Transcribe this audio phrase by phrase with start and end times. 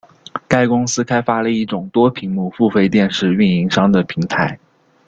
[0.47, 4.57] 该公司开发了一种多屏幕付费电视运营商的平台。